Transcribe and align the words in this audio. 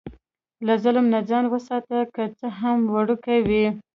له 0.65 0.73
ظلم 0.83 1.05
نه 1.13 1.19
ځان 1.29 1.45
وساته، 1.49 1.97
که 2.15 2.23
څه 2.39 2.47
هم 2.59 2.77
وړوکی 2.93 3.39
وي. 3.47 3.65